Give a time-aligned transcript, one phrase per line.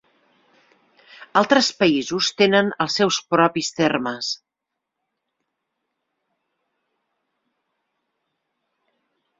[1.41, 4.31] Altres països tenen els seus propis termes.